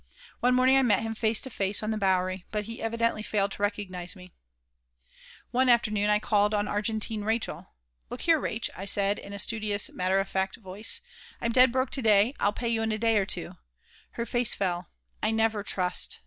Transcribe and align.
One 0.39 0.55
morning 0.55 0.77
I 0.77 0.81
met 0.81 1.03
him, 1.03 1.13
face 1.13 1.41
to 1.41 1.51
face, 1.51 1.83
on 1.83 1.91
the 1.91 1.95
Bowery, 1.95 2.43
but 2.51 2.65
he 2.65 2.81
evidently 2.81 3.21
failed 3.21 3.51
to 3.51 3.61
recognize 3.61 4.15
me 4.15 4.31
One 5.51 5.69
afternoon 5.69 6.09
I 6.09 6.17
called 6.17 6.55
on 6.55 6.67
Argentine 6.67 7.23
Rachael. 7.23 7.67
"Look 8.09 8.21
here, 8.21 8.39
Rachace," 8.39 8.71
I 8.75 8.85
said, 8.85 9.19
in 9.19 9.31
a 9.31 9.37
studiously 9.37 9.93
matter 9.93 10.19
of 10.19 10.27
fact 10.27 10.55
voice, 10.55 11.01
"I'm 11.39 11.51
dead 11.51 11.71
broke 11.71 11.91
to 11.91 12.01
day. 12.01 12.33
I'll 12.39 12.51
pay 12.51 12.69
you 12.69 12.81
in 12.81 12.91
a 12.91 12.97
day 12.97 13.19
or 13.19 13.27
two." 13.27 13.57
Her 14.13 14.25
face 14.25 14.55
fell. 14.55 14.87
"I 15.21 15.29
never 15.29 15.61
trust. 15.61 16.19